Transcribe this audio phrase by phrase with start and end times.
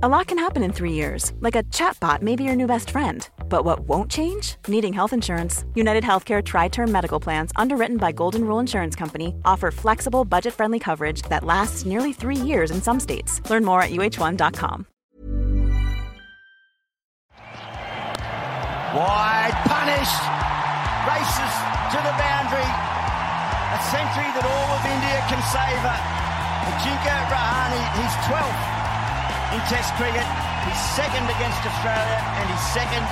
[0.00, 2.90] A lot can happen in three years, like a chatbot may be your new best
[2.90, 3.28] friend.
[3.48, 4.54] But what won't change?
[4.68, 5.64] Needing health insurance.
[5.74, 10.54] United Healthcare Tri Term Medical Plans, underwritten by Golden Rule Insurance Company, offer flexible, budget
[10.54, 13.42] friendly coverage that lasts nearly three years in some states.
[13.50, 14.86] Learn more at uh1.com.
[18.94, 20.22] Wide, punished,
[21.10, 21.54] races
[21.90, 22.70] to the boundary.
[23.74, 25.98] A century that all of India can savour.
[26.70, 28.78] Ajinkya Rahane, his 12th
[29.52, 30.26] in Test cricket,
[30.68, 33.04] his second against Australia, and his second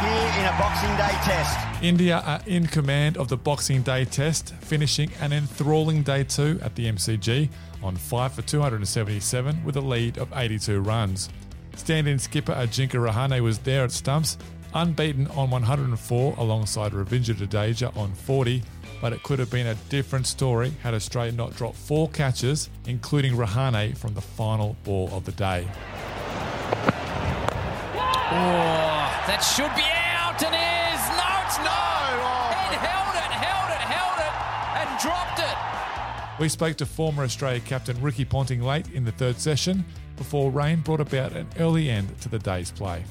[0.00, 1.58] here in a Boxing Day Test.
[1.82, 6.74] India are in command of the Boxing Day Test, finishing an enthralling day two at
[6.76, 7.50] the MCG
[7.82, 11.28] on 5 for 277 with a lead of 82 runs.
[11.76, 14.38] Stand-in skipper Ajinkya Rahane was there at stumps,
[14.72, 18.62] unbeaten on 104 alongside Ravindra Jadeja on 40,
[19.02, 23.34] but it could have been a different story had Australia not dropped four catches, including
[23.34, 25.66] Rahane from the final ball of the day.
[28.30, 31.02] Oh, that should be out and is.
[31.18, 31.82] No, it's no.
[32.22, 32.54] Oh.
[32.70, 34.32] It held it, held it, held it,
[34.78, 36.40] and dropped it.
[36.40, 39.84] We spoke to former Australia captain Ricky Ponting late in the third session
[40.16, 43.02] before rain brought about an early end to the day's play.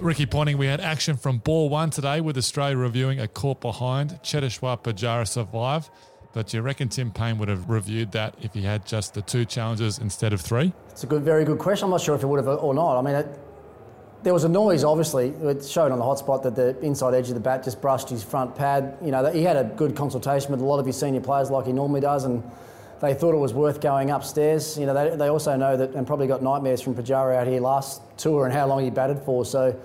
[0.00, 4.18] Ricky Ponting, we had action from ball one today with Australia reviewing a caught behind.
[4.22, 5.90] Cheteshwar Pujara survive,
[6.34, 9.22] but do you reckon Tim Paine would have reviewed that if he had just the
[9.22, 10.74] two challenges instead of three?
[10.90, 11.86] It's a good, very good question.
[11.86, 12.98] I'm not sure if he would have or not.
[12.98, 13.38] I mean, it,
[14.22, 15.28] there was a noise, obviously.
[15.28, 18.22] It showed on the hotspot that the inside edge of the bat just brushed his
[18.22, 18.98] front pad.
[19.02, 21.64] You know, he had a good consultation with a lot of his senior players, like
[21.64, 22.42] he normally does, and
[23.00, 24.78] they thought it was worth going upstairs.
[24.78, 27.60] You know, they, they also know that, and probably got nightmares from Pujara out here
[27.60, 29.44] last tour and how long he batted for.
[29.44, 29.78] So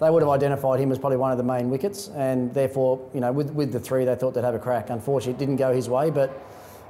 [0.00, 3.20] they would have identified him as probably one of the main wickets, and therefore, you
[3.20, 4.90] know, with, with the three, they thought they'd have a crack.
[4.90, 6.42] Unfortunately, it didn't go his way, but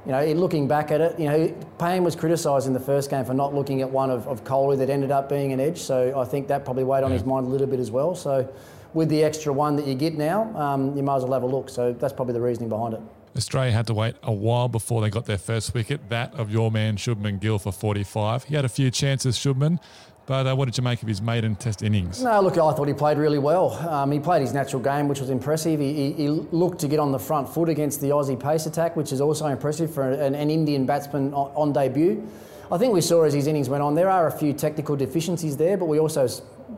[0.05, 3.25] you know, looking back at it, you know, Paine was criticised in the first game
[3.25, 5.79] for not looking at one of, of Kohli that ended up being an edge.
[5.79, 8.13] So I think that probably weighed on his mind a little bit as well.
[8.13, 8.47] So
[8.93, 11.47] with the extra one that you get now, um, you might as well have a
[11.47, 11.69] look.
[11.69, 13.01] So that's probably the reasoning behind it.
[13.35, 16.71] Australia had to wait a while before they got their first wicket, that of your
[16.71, 18.45] man Shubman Gill for 45.
[18.45, 19.79] He had a few chances, Shubman,
[20.25, 22.23] but uh, what did you make of his maiden test innings?
[22.23, 23.73] No, look, I thought he played really well.
[23.89, 25.79] Um, he played his natural game, which was impressive.
[25.79, 28.95] He, he, he, looked to get on the front foot against the Aussie pace attack,
[28.95, 32.27] which is also impressive for an, an Indian batsman on, on, debut.
[32.71, 35.57] I think we saw as his innings went on, there are a few technical deficiencies
[35.57, 36.27] there, but we also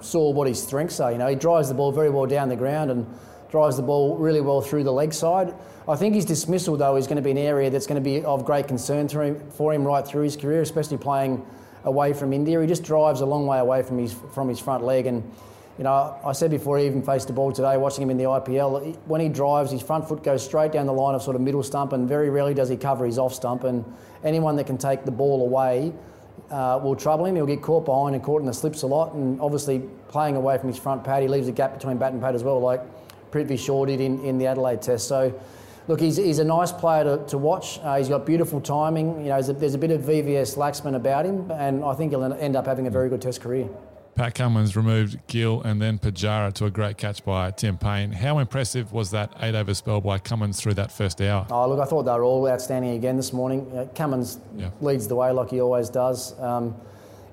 [0.02, 1.12] saw what his strengths are.
[1.12, 3.06] You know, he drives the ball very well down the ground and
[3.50, 5.54] drives the ball really well through the leg side.
[5.88, 8.24] I think his dismissal, though, is going to be an area that's going to be
[8.24, 11.46] of great concern him, for him right through his career, especially playing
[11.86, 12.60] away from India.
[12.60, 15.08] He just drives a long way away from his from his front leg.
[15.08, 15.24] And
[15.78, 18.26] you know, I said before he even faced the ball today, watching him in the
[18.26, 21.42] IPL, when he drives, his front foot goes straight down the line of sort of
[21.42, 23.64] middle stump, and very rarely does he cover his off stump.
[23.64, 23.86] And
[24.24, 25.94] anyone that can take the ball away
[26.50, 27.36] uh, will trouble him.
[27.36, 29.14] He'll get caught behind and caught in the slips a lot.
[29.14, 29.80] And obviously,
[30.10, 32.44] playing away from his front pad, he leaves a gap between bat and pad as
[32.44, 32.82] well, like
[33.32, 35.08] Prithvi Shaw did in, in the Adelaide Test.
[35.08, 35.40] So
[35.88, 37.80] look, he's, he's a nice player to, to watch.
[37.80, 39.20] Uh, he's got beautiful timing.
[39.20, 42.12] You know, there's a, there's a bit of VVS Laxman about him, and I think
[42.12, 43.68] he'll end up having a very good Test career.
[44.18, 48.12] Pat Cummins removed Gill and then Pujara to a great catch by Tim Paine.
[48.12, 51.46] How impressive was that eight over spell by Cummins through that first hour?
[51.52, 53.72] Oh, look, I thought they were all outstanding again this morning.
[53.78, 54.72] Uh, Cummins yeah.
[54.82, 56.38] leads the way like he always does.
[56.40, 56.74] Um,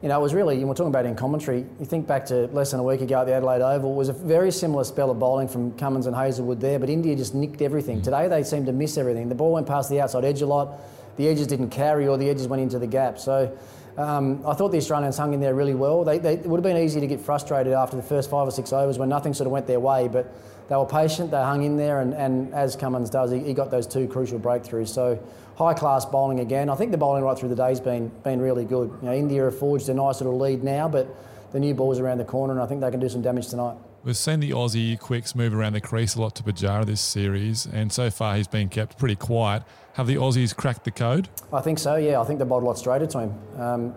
[0.04, 2.47] you know, it was really, and we're talking about in commentary, you think back to
[2.48, 5.10] less than a week ago at the Adelaide Oval, it was a very similar spell
[5.10, 8.03] of bowling from Cummins and Hazlewood there, but India just nicked everything.
[8.03, 8.04] Mm.
[8.04, 9.31] Today they seemed to miss everything.
[9.31, 10.78] The ball went past the outside edge a lot,
[11.16, 13.19] the edges didn't carry or the edges went into the gap.
[13.19, 13.56] So
[13.97, 16.05] um, I thought the Australians hung in there really well.
[16.05, 18.50] They, they, it would have been easy to get frustrated after the first five or
[18.50, 20.32] six overs when nothing sort of went their way, but
[20.69, 23.71] they were patient, they hung in there, and, and as Cummins does, he, he got
[23.71, 24.88] those two crucial breakthroughs.
[24.88, 25.22] So
[25.56, 26.69] high class bowling again.
[26.69, 28.91] I think the bowling right through the day's been been really good.
[29.03, 31.06] You know, India have forged a nice little lead now, but
[31.53, 33.76] the new ball's around the corner, and I think they can do some damage tonight.
[34.04, 37.65] We've seen the Aussie quicks move around the crease a lot to Pujara this series,
[37.65, 39.62] and so far he's been kept pretty quiet.
[39.94, 41.31] Have the Aussies cracked the code?
[41.50, 41.97] I think so.
[41.97, 43.34] Yeah, I think they bowled a lot straighter to him.
[43.59, 43.94] Um,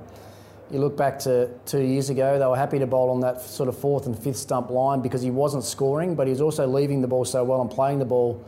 [0.71, 3.67] you look back to two years ago, they were happy to bowl on that sort
[3.67, 7.01] of fourth and fifth stump line because he wasn't scoring, but he was also leaving
[7.01, 8.41] the ball so well and playing the ball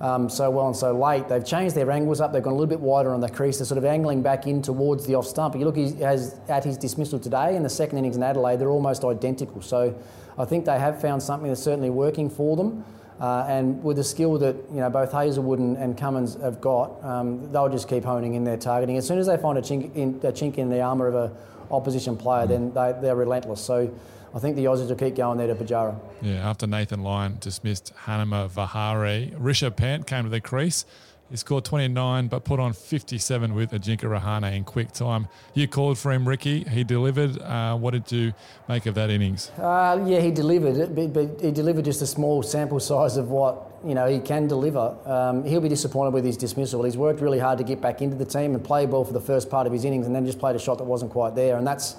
[0.00, 1.28] um, so well and so late.
[1.28, 2.32] They've changed their angles up.
[2.32, 3.58] They've gone a little bit wider on the crease.
[3.58, 5.54] They're sort of angling back in towards the off stump.
[5.54, 9.62] You look at his dismissal today in the second innings in Adelaide, they're almost identical.
[9.62, 9.94] So
[10.38, 12.84] I think they have found something that's certainly working for them.
[13.18, 17.02] Uh, and with the skill that you know both Hazlewood and, and Cummins have got,
[17.02, 18.98] um, they'll just keep honing in their targeting.
[18.98, 21.32] As soon as they find a chink in, a chink in the armour of a
[21.70, 23.60] opposition player, then they, they're relentless.
[23.62, 23.90] So
[24.34, 25.98] I think the Aussies will keep going there to Pujara.
[26.20, 30.84] Yeah, after Nathan Lyon dismissed Hanuma Vihari, Rishabh Pant came to the crease.
[31.30, 35.26] He scored 29 but put on 57 with Ajinkya Rahane in quick time.
[35.54, 36.62] You called for him, Ricky.
[36.64, 37.40] He delivered.
[37.40, 38.32] Uh, what did you
[38.68, 39.50] make of that innings?
[39.58, 43.72] Uh, yeah, he delivered, but, but he delivered just a small sample size of what
[43.84, 44.96] you know he can deliver.
[45.04, 46.84] Um, he'll be disappointed with his dismissal.
[46.84, 49.20] He's worked really hard to get back into the team and play ball for the
[49.20, 51.56] first part of his innings, and then just played a shot that wasn't quite there.
[51.56, 51.96] And that's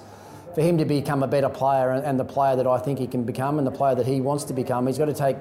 [0.54, 3.06] for him to become a better player and, and the player that I think he
[3.06, 4.86] can become and the player that he wants to become.
[4.86, 5.36] He's got to take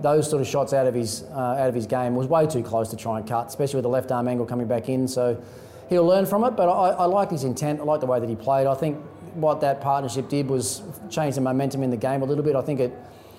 [0.00, 2.62] those sort of shots out of his uh, out of his game was way too
[2.62, 5.08] close to try and cut, especially with the left arm angle coming back in.
[5.08, 5.42] So
[5.88, 6.52] he'll learn from it.
[6.52, 7.80] But I, I like his intent.
[7.80, 8.66] I like the way that he played.
[8.66, 8.98] I think
[9.34, 12.56] what that partnership did was change the momentum in the game a little bit.
[12.56, 12.92] I think it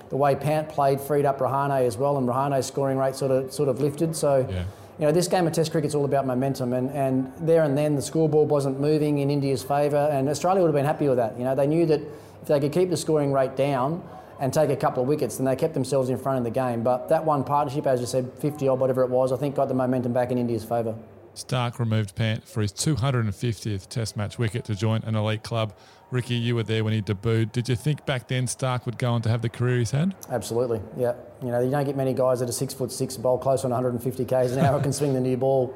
[0.09, 3.53] the way Pant played freed up Rahane as well, and Rahane's scoring rate sort of
[3.53, 4.15] sort of lifted.
[4.15, 4.47] So.
[4.49, 4.65] Yeah.
[4.97, 7.95] You know, this game of Test cricket's all about momentum, and, and there and then
[7.95, 11.37] the scoreboard wasn't moving in India's favour, and Australia would have been happy with that.
[11.37, 12.01] You know, they knew that
[12.41, 14.03] if they could keep the scoring rate down,
[14.39, 16.81] and take a couple of wickets, then they kept themselves in front of the game.
[16.81, 19.67] But that one partnership, as you said, 50 odd, whatever it was, I think got
[19.67, 20.95] the momentum back in India's favour.
[21.33, 25.73] Stark removed Pant for his 250th Test match wicket to join an elite club.
[26.11, 27.51] Ricky, you were there when he debuted.
[27.51, 30.15] Did you think back then Stark would go on to have the career he's had?
[30.29, 31.13] Absolutely, yeah.
[31.41, 33.71] You know, you don't get many guys that are six foot six, bowl close on
[33.71, 35.67] 150 k's an hour, can swing the new ball.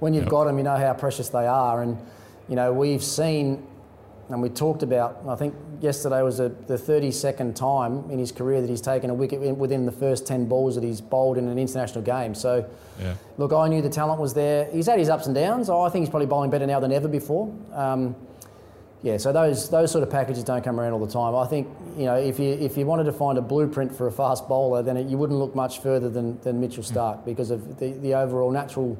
[0.00, 0.30] When you've yep.
[0.30, 1.82] got them, you know how precious they are.
[1.82, 1.98] And,
[2.48, 3.64] you know, we've seen
[4.32, 8.62] and we talked about, I think yesterday was a, the 32nd time in his career
[8.62, 11.58] that he's taken a wicket within the first 10 balls that he's bowled in an
[11.58, 12.34] international game.
[12.34, 12.68] So,
[12.98, 13.14] yeah.
[13.36, 14.70] look, I knew the talent was there.
[14.72, 15.68] He's had his ups and downs.
[15.68, 17.54] I think he's probably bowling better now than ever before.
[17.72, 18.16] Um,
[19.02, 21.34] yeah, so those those sort of packages don't come around all the time.
[21.34, 24.12] I think you know if you if you wanted to find a blueprint for a
[24.12, 27.24] fast bowler, then it, you wouldn't look much further than, than Mitchell Stark mm.
[27.24, 28.96] because of the, the overall natural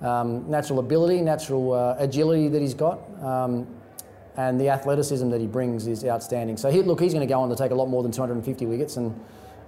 [0.00, 3.00] um, natural ability, natural uh, agility that he's got.
[3.22, 3.66] Um,
[4.36, 6.56] and the athleticism that he brings is outstanding.
[6.56, 8.66] So he, look, he's going to go on to take a lot more than 250
[8.66, 9.18] wickets, and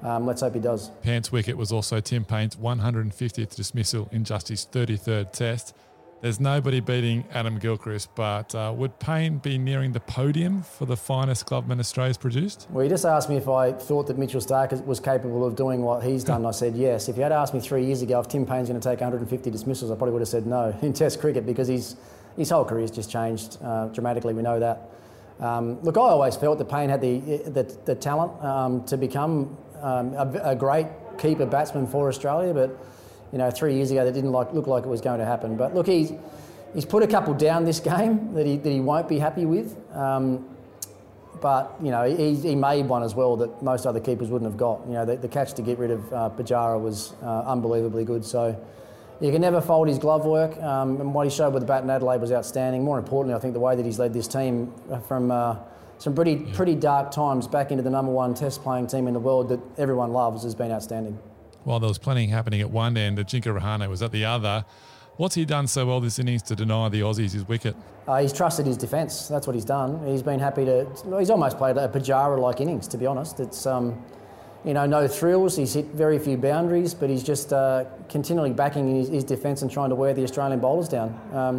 [0.02, 0.90] um, let's hope he does.
[1.02, 5.74] Pants wicket was also Tim Paine's 150th dismissal in just his 33rd Test.
[6.22, 10.96] There's nobody beating Adam Gilchrist, but uh, would Paine be nearing the podium for the
[10.96, 12.66] finest clubman Australia's produced?
[12.70, 15.82] Well, he just asked me if I thought that Mitchell Stark was capable of doing
[15.82, 16.46] what he's done.
[16.46, 17.10] I said yes.
[17.10, 19.50] If you had asked me three years ago if Tim Paine's going to take 150
[19.50, 21.96] dismissals, I probably would have said no in Test cricket because he's
[22.36, 24.34] his whole career's just changed uh, dramatically.
[24.34, 24.90] We know that.
[25.40, 29.56] Um, look, I always felt that Paine had the the, the talent um, to become
[29.82, 30.86] um, a, a, great
[31.18, 32.70] keeper batsman for Australia, but
[33.32, 35.56] you know, three years ago that didn't like, look like it was going to happen.
[35.56, 36.12] But look, he's
[36.72, 39.76] he's put a couple down this game that he that he won't be happy with.
[39.94, 40.48] Um,
[41.40, 44.58] but you know, he, he made one as well that most other keepers wouldn't have
[44.58, 44.86] got.
[44.86, 48.24] You know, the, the catch to get rid of uh, Pujara was uh, unbelievably good.
[48.24, 48.58] So
[49.20, 51.82] you can never fold his glove work, um, and what he showed with the bat
[51.82, 52.84] in Adelaide was outstanding.
[52.84, 54.72] More importantly, I think the way that he's led this team
[55.08, 55.56] from uh,
[55.98, 59.20] some pretty pretty dark times back into the number one Test playing team in the
[59.20, 61.18] world that everyone loves has been outstanding.
[61.64, 64.64] While there was plenty happening at one end, Ajinkya Rahane was at the other.
[65.16, 67.74] What's he done so well this innings to deny the Aussies his wicket?
[68.06, 69.28] Uh, he's trusted his defence.
[69.28, 70.06] That's what he's done.
[70.06, 70.86] He's been happy to.
[71.18, 73.40] He's almost played a Pujara like innings, to be honest.
[73.40, 74.04] It's um,
[74.66, 75.56] you know, no thrills.
[75.56, 79.70] He's hit very few boundaries, but he's just uh, continually backing his, his defence and
[79.70, 81.18] trying to wear the Australian bowlers down.
[81.32, 81.58] Um,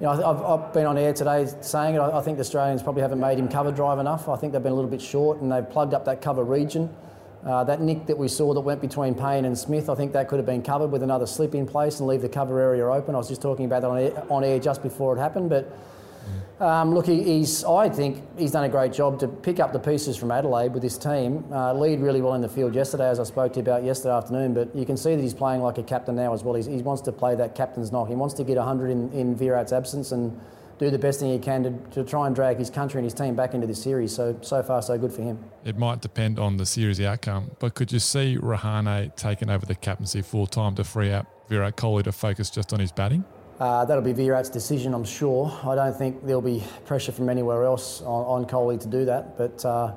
[0.00, 2.00] you know, I've, I've, been on air today saying it.
[2.00, 4.28] I think the Australians probably haven't made him cover drive enough.
[4.28, 6.88] I think they've been a little bit short and they've plugged up that cover region.
[7.44, 10.28] Uh, that nick that we saw that went between Paine and Smith, I think that
[10.28, 13.14] could have been covered with another slip in place and leave the cover area open.
[13.14, 15.76] I was just talking about that on air, on air just before it happened, but
[16.60, 17.64] um, look, he, he's.
[17.64, 20.82] I think he's done a great job to pick up the pieces from Adelaide with
[20.82, 21.44] this team.
[21.50, 24.14] Uh, lead really well in the field yesterday, as I spoke to you about yesterday
[24.14, 24.52] afternoon.
[24.52, 26.54] But you can see that he's playing like a captain now as well.
[26.54, 28.08] He's, he wants to play that captain's knock.
[28.08, 30.38] He wants to get 100 in, in Virat's absence and
[30.78, 33.14] do the best thing he can to, to try and drag his country and his
[33.14, 34.14] team back into this series.
[34.14, 35.38] So so far, so good for him.
[35.64, 39.74] It might depend on the series outcome, but could you see Rahane taking over the
[39.74, 43.24] captaincy full time to free up Virat Kohli to focus just on his batting?
[43.60, 45.52] Uh, that'll be Virat's decision, I'm sure.
[45.64, 49.36] I don't think there'll be pressure from anywhere else on, on Kohli to do that,
[49.36, 49.92] but uh,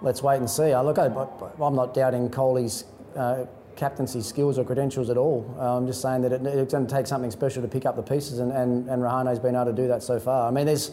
[0.00, 0.72] let's wait and see.
[0.72, 2.84] Uh, look, I, am not doubting Kohli's
[3.16, 3.44] uh,
[3.76, 5.54] captaincy skills or credentials at all.
[5.60, 7.94] Uh, I'm just saying that it, it's going to take something special to pick up
[7.94, 10.48] the pieces, and, and, and Rahane's been able to do that so far.
[10.48, 10.90] I mean, there's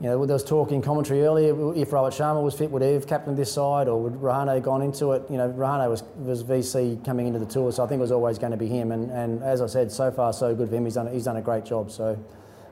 [0.00, 2.94] you know, there was talk in commentary earlier if Rohit Sharma was fit, would he
[2.94, 5.24] have captained this side, or would Rahane gone into it?
[5.28, 8.12] You know, Rahane was, was VC coming into the tour, so I think it was
[8.12, 8.92] always going to be him.
[8.92, 10.86] And, and as I said, so far so good for him.
[10.86, 11.90] He's done he's done a great job.
[11.90, 12.18] So,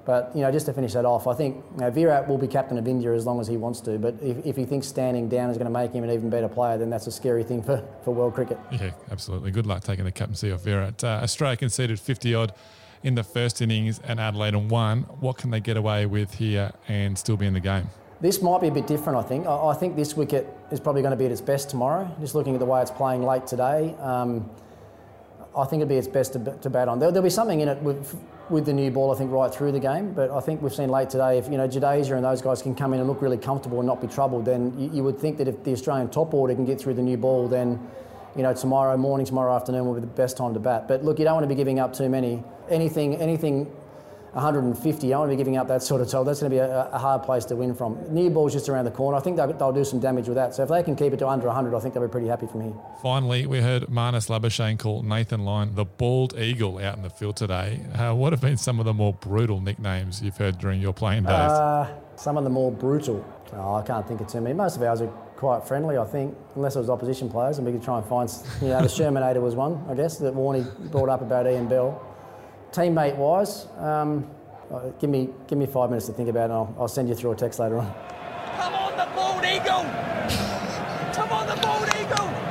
[0.06, 2.48] but you know, just to finish that off, I think you know, Virat will be
[2.48, 3.98] captain of India as long as he wants to.
[3.98, 6.48] But if, if he thinks standing down is going to make him an even better
[6.48, 8.58] player, then that's a scary thing for, for world cricket.
[8.72, 9.50] Yeah, absolutely.
[9.50, 11.04] Good luck taking the captaincy off Virat.
[11.04, 12.54] Uh, Australia conceded 50 odd
[13.02, 15.02] in the first innings and Adelaide and won.
[15.20, 17.88] What can they get away with here and still be in the game?
[18.20, 19.46] This might be a bit different, I think.
[19.46, 22.10] I think this wicket is probably going to be at its best tomorrow.
[22.20, 24.50] Just looking at the way it's playing late today, um,
[25.56, 26.98] I think it'd be its best to, to bat on.
[26.98, 28.16] There'll, there'll, be something in it with
[28.50, 30.12] with the new ball, I think, right through the game.
[30.14, 32.74] But I think we've seen late today, if you know Jadeja and those guys can
[32.74, 35.38] come in and look really comfortable and not be troubled, then you, you would think
[35.38, 37.78] that if the Australian top order can get through the new ball, then
[38.36, 40.88] you know tomorrow morning, tomorrow afternoon will be the best time to bat.
[40.88, 42.42] But look, you don't want to be giving up too many.
[42.68, 43.70] Anything, anything
[44.38, 45.12] 150.
[45.12, 46.24] I want to be giving up that sort of total.
[46.24, 47.98] That's going to be a, a, hard place to win from.
[48.12, 49.18] New ball's just around the corner.
[49.18, 50.54] I think they'll, they'll, do some damage with that.
[50.54, 52.46] So if they can keep it to under 100, I think they'll be pretty happy
[52.46, 52.72] from here.
[53.02, 57.36] Finally, we heard Marnus Labuschagne call Nathan Lyon the bald eagle out in the field
[57.36, 57.84] today.
[57.94, 61.24] Uh, what have been some of the more brutal nicknames you've heard during your playing
[61.24, 61.32] days?
[61.32, 63.24] Uh, some of the more brutal.
[63.52, 64.54] Oh, I can't think of too many.
[64.54, 67.72] Most of ours are quite friendly, I think, unless it was opposition players, and we
[67.72, 68.30] could try and find.
[68.60, 72.04] You know, the Shermanator was one, I guess, that Warney brought up about Ian Bell
[72.72, 74.28] teammate wise, um,
[74.72, 76.52] uh, give me give me five minutes to think about it.
[76.52, 77.92] I'll, I'll send you through a text later on.
[78.56, 79.84] Come on, the bald eagle!
[81.12, 82.48] Come on, the bald eagle!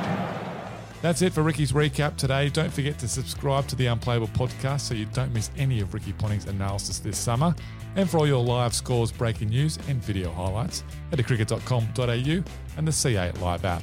[1.00, 2.48] That's it for Ricky's recap today.
[2.48, 6.12] Don't forget to subscribe to the Unplayable podcast so you don't miss any of Ricky
[6.12, 7.54] Ponting's analysis this summer.
[7.94, 12.42] And for all your live scores, breaking news, and video highlights, head to cricket.com.au
[12.76, 13.82] and the CA Live app.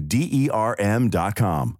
[0.00, 1.79] D E R M.com.